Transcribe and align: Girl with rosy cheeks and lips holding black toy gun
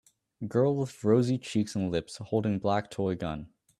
Girl 0.47 0.75
with 0.75 1.03
rosy 1.03 1.37
cheeks 1.37 1.75
and 1.75 1.91
lips 1.91 2.17
holding 2.17 2.57
black 2.57 2.89
toy 2.89 3.13
gun 3.13 3.49